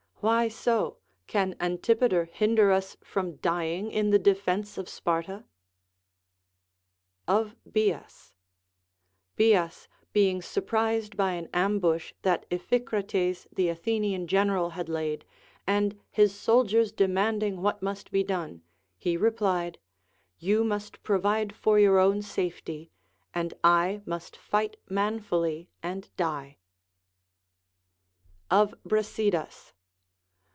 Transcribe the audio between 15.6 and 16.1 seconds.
and